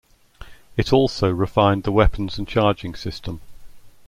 It 0.77 0.91
also 0.91 1.29
refined 1.31 1.83
the 1.83 1.91
weapons 1.91 2.39
and 2.39 2.47
charging 2.47 2.95
system. 2.95 3.39